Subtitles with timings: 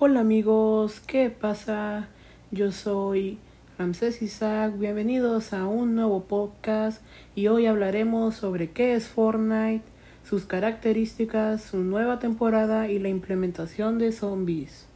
[0.00, 2.08] Hola amigos, ¿qué pasa?
[2.50, 3.38] Yo soy
[3.78, 7.00] Ramsés Isaac, bienvenidos a un nuevo podcast
[7.36, 9.84] y hoy hablaremos sobre qué es Fortnite,
[10.28, 14.86] sus características, su nueva temporada y la implementación de zombies.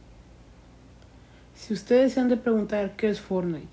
[1.55, 3.69] Si ustedes se han de preguntar qué es Fortnite,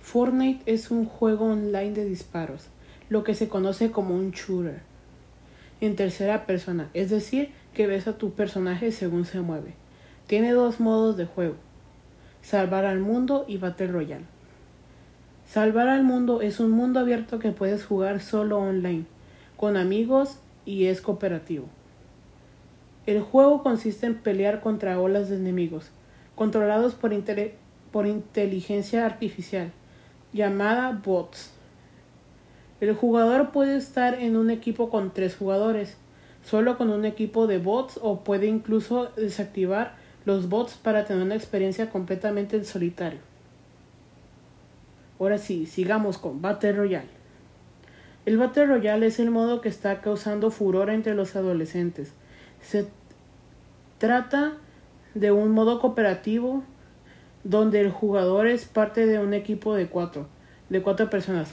[0.00, 2.66] Fortnite es un juego online de disparos,
[3.08, 4.82] lo que se conoce como un shooter,
[5.80, 9.83] en tercera persona, es decir, que ves a tu personaje según se mueve.
[10.26, 11.56] Tiene dos modos de juego,
[12.40, 14.24] salvar al mundo y Battle Royale.
[15.46, 19.04] Salvar al mundo es un mundo abierto que puedes jugar solo online,
[19.58, 21.66] con amigos y es cooperativo.
[23.04, 25.90] El juego consiste en pelear contra olas de enemigos,
[26.34, 27.12] controlados por,
[27.92, 29.72] por inteligencia artificial,
[30.32, 31.52] llamada bots.
[32.80, 35.98] El jugador puede estar en un equipo con tres jugadores,
[36.42, 41.34] solo con un equipo de bots o puede incluso desactivar los bots para tener una
[41.34, 43.20] experiencia completamente en solitario.
[45.20, 47.08] Ahora sí, sigamos con Battle Royale.
[48.26, 52.12] El Battle Royale es el modo que está causando furor entre los adolescentes.
[52.62, 52.88] Se
[53.98, 54.54] trata
[55.14, 56.64] de un modo cooperativo
[57.44, 60.26] donde el jugador es parte de un equipo de cuatro,
[60.70, 61.50] de cuatro personas,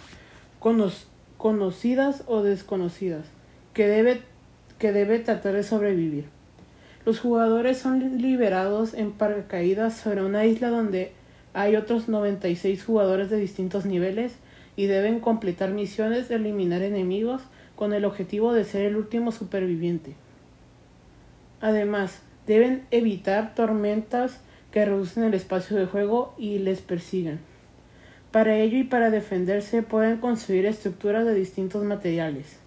[1.37, 3.25] conocidas o desconocidas,
[3.73, 4.21] que debe,
[4.79, 6.25] que debe tratar de sobrevivir.
[7.05, 11.13] Los jugadores son liberados en paracaídas sobre una isla donde
[11.53, 14.35] hay otros 96 jugadores de distintos niveles
[14.75, 17.41] y deben completar misiones de eliminar enemigos
[17.75, 20.15] con el objetivo de ser el último superviviente.
[21.59, 24.39] Además, deben evitar tormentas
[24.71, 27.39] que reducen el espacio de juego y les persigan.
[28.31, 32.59] Para ello y para defenderse pueden construir estructuras de distintos materiales.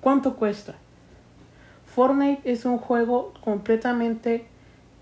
[0.00, 0.74] ¿Cuánto cuesta?
[1.94, 4.46] Fortnite es un juego completamente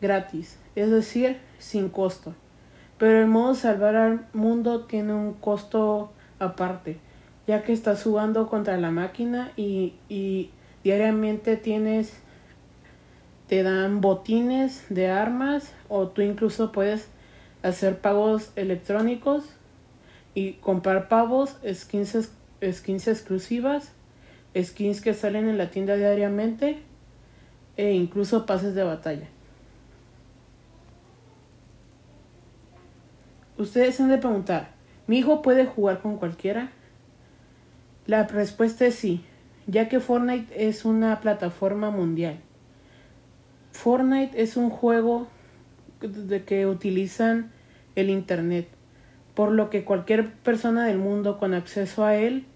[0.02, 2.34] gratis, es decir, sin costo.
[2.98, 6.98] Pero el modo salvar al mundo tiene un costo aparte,
[7.46, 10.50] ya que estás jugando contra la máquina y, y
[10.84, 12.12] diariamente tienes
[13.46, 17.08] te dan botines de armas o tú incluso puedes
[17.62, 19.44] hacer pagos electrónicos
[20.34, 22.30] y comprar pavos, skins,
[22.62, 23.92] skins exclusivas
[24.56, 26.78] skins que salen en la tienda diariamente
[27.76, 29.28] e incluso pases de batalla.
[33.56, 34.70] Ustedes han de preguntar,
[35.06, 36.70] ¿mi hijo puede jugar con cualquiera?
[38.06, 39.24] La respuesta es sí,
[39.66, 42.40] ya que Fortnite es una plataforma mundial.
[43.72, 45.28] Fortnite es un juego
[46.00, 47.52] de que utilizan
[47.94, 48.68] el Internet,
[49.34, 52.46] por lo que cualquier persona del mundo con acceso a él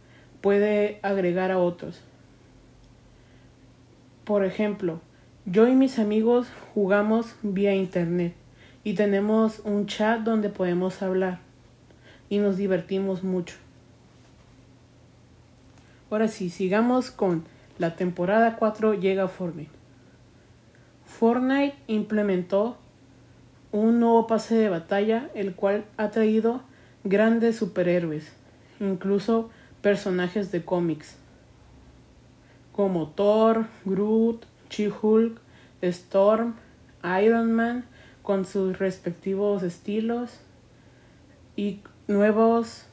[0.47, 2.01] puede agregar a otros.
[4.23, 5.01] Por ejemplo,
[5.45, 8.33] yo y mis amigos jugamos vía internet
[8.85, 11.41] y tenemos un chat donde podemos hablar
[12.29, 13.57] y nos divertimos mucho.
[16.13, 17.43] Ahora sí, sigamos con
[17.79, 19.73] la temporada 4 llega Fortnite.
[21.07, 22.77] Fortnite implementó
[23.73, 26.61] un nuevo pase de batalla el cual ha traído
[27.03, 28.31] grandes superhéroes,
[28.79, 29.51] incluso
[29.83, 31.17] personajes de cómics
[32.73, 35.41] como Thor, Groot, She-Hulk,
[35.83, 36.55] Storm,
[37.23, 37.85] Iron Man
[38.23, 40.41] con sus respectivos estilos
[41.57, 42.85] y nuevos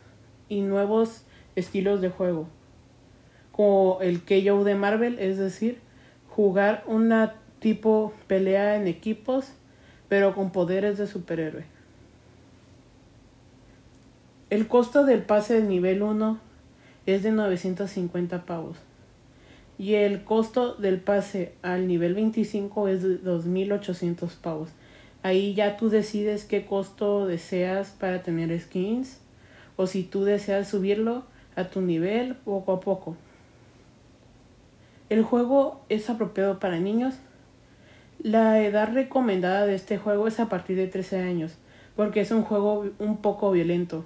[0.48, 1.24] y nuevos
[1.56, 2.48] estilos de juego
[3.54, 5.80] como el KO de Marvel, es decir,
[6.28, 9.54] jugar una tipo pelea en equipos
[10.10, 11.64] pero con poderes de superhéroe.
[14.50, 16.40] El costo del pase de nivel 1
[17.06, 18.78] es de 950 pavos.
[19.78, 24.70] Y el costo del pase al nivel 25 es de 2.800 pavos.
[25.24, 29.20] Ahí ya tú decides qué costo deseas para tener skins
[29.76, 31.24] o si tú deseas subirlo
[31.56, 33.16] a tu nivel poco a poco.
[35.10, 37.16] El juego es apropiado para niños.
[38.20, 41.56] La edad recomendada de este juego es a partir de 13 años,
[41.96, 44.06] porque es un juego un poco violento.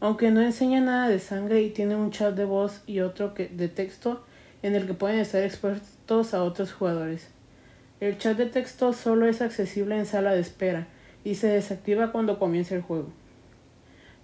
[0.00, 3.48] Aunque no enseña nada de sangre y tiene un chat de voz y otro que,
[3.48, 4.22] de texto
[4.62, 7.28] en el que pueden estar expuestos a otros jugadores.
[8.00, 10.86] El chat de texto solo es accesible en sala de espera
[11.24, 13.08] y se desactiva cuando comienza el juego.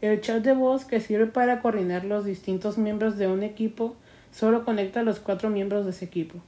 [0.02, 3.96] El chat de voz que sirve para coordinar los distintos miembros de un equipo
[4.30, 6.38] solo conecta a los cuatro miembros de ese equipo.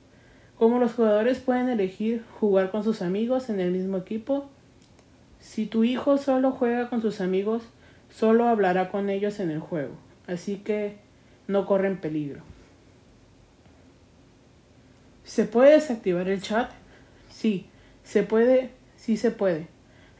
[0.59, 4.51] Como los jugadores pueden elegir jugar con sus amigos en el mismo equipo,
[5.41, 7.63] si tu hijo solo juega con sus amigos,
[8.15, 9.95] solo hablará con ellos en el juego,
[10.27, 10.97] así que
[11.49, 12.43] no corren peligro.
[15.25, 16.71] ¿Se puede desactivar el chat?
[17.31, 17.67] Sí,
[18.05, 18.71] ¿Se puede?
[18.97, 19.67] Sí se puede.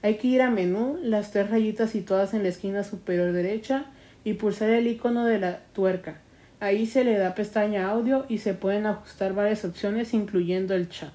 [0.03, 3.87] Hay que ir a menú, las tres rayitas situadas en la esquina superior derecha
[4.25, 6.19] y pulsar el icono de la tuerca.
[6.61, 11.13] Ahí se le da pestaña audio y se pueden ajustar varias opciones incluyendo el chat.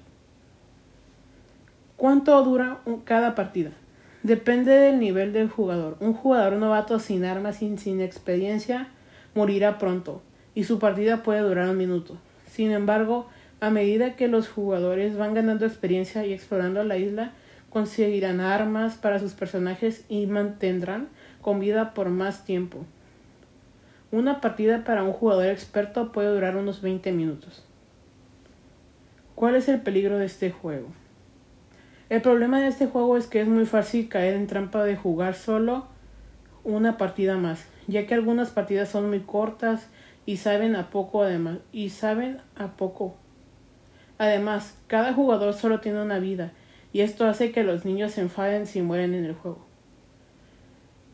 [1.96, 3.72] ¿Cuánto dura cada partida?
[4.22, 5.96] Depende del nivel del jugador.
[6.00, 8.88] Un jugador novato sin armas y sin experiencia
[9.34, 10.22] morirá pronto
[10.54, 12.18] y su partida puede durar un minuto.
[12.46, 13.28] Sin embargo,
[13.60, 17.32] a medida que los jugadores van ganando experiencia y explorando la isla,
[17.70, 21.08] conseguirán armas para sus personajes y mantendrán
[21.40, 22.84] con vida por más tiempo.
[24.12, 27.64] Una partida para un jugador experto puede durar unos 20 minutos.
[29.34, 30.88] ¿Cuál es el peligro de este juego?
[32.10, 35.34] El problema de este juego es que es muy fácil caer en trampa de jugar
[35.34, 35.86] solo
[36.64, 39.88] una partida más, ya que algunas partidas son muy cortas
[40.26, 43.14] y saben a poco además y saben a poco.
[44.18, 46.50] Además, cada jugador solo tiene una vida
[46.92, 49.64] y esto hace que los niños se enfaden si mueren en el juego.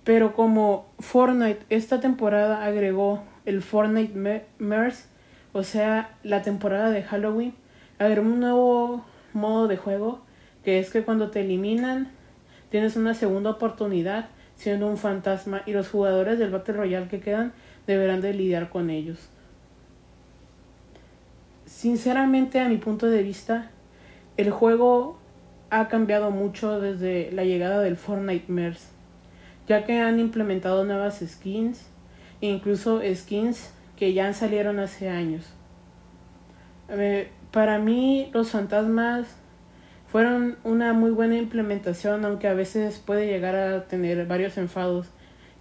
[0.02, 5.04] Pero como Fortnite esta temporada agregó el Fortnite Merge,
[5.52, 7.52] o sea, la temporada de Halloween,
[7.98, 9.04] agregó un nuevo
[9.34, 10.25] modo de juego
[10.66, 12.08] que es que cuando te eliminan
[12.70, 17.52] tienes una segunda oportunidad siendo un fantasma y los jugadores del Battle Royale que quedan
[17.86, 19.28] deberán de lidiar con ellos.
[21.66, 23.70] Sinceramente, a mi punto de vista,
[24.36, 25.20] el juego
[25.70, 28.88] ha cambiado mucho desde la llegada del Fortnite Merge,
[29.68, 31.86] ya que han implementado nuevas skins
[32.40, 35.44] incluso skins que ya salieron hace años.
[37.52, 39.36] para mí los fantasmas
[40.08, 45.08] fueron una muy buena implementación, aunque a veces puede llegar a tener varios enfados,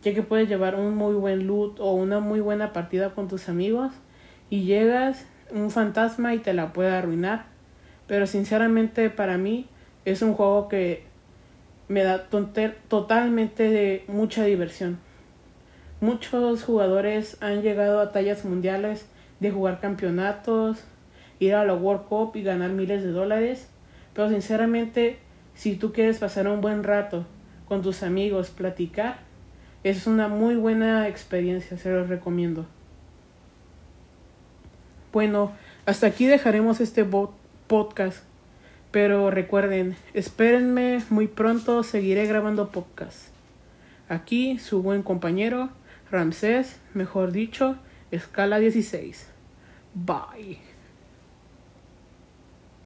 [0.04, 3.50] ya que puedes llevar un muy buen loot o una muy buena partida con tus
[3.50, 3.92] amigos
[4.50, 7.46] y llegas un fantasma y te la puede arruinar.
[8.08, 9.68] Pero sinceramente para mí
[10.06, 11.04] es un juego que
[11.88, 12.28] me da
[12.88, 15.00] totalmente de mucha diversión.
[16.02, 19.08] Muchos jugadores han llegado a tallas mundiales
[19.40, 20.84] de jugar campeonatos,
[21.40, 23.70] ir a la World Cup y ganar miles de dólares.
[24.16, 25.20] Pero sinceramente,
[25.54, 27.28] si tú quieres pasar un buen rato
[27.68, 29.20] con tus amigos, platicar,
[29.84, 32.66] es una muy buena experiencia, se los recomiendo.
[35.14, 35.52] Bueno,
[35.86, 37.06] hasta aquí dejaremos este
[37.68, 38.24] podcast.
[38.92, 43.28] Pero recuerden, espérenme muy pronto, seguiré grabando podcast.
[44.08, 45.70] Aquí su buen compañero,
[46.10, 47.76] Ramsés, mejor dicho,
[48.12, 49.28] escala 16.
[49.94, 50.75] Bye.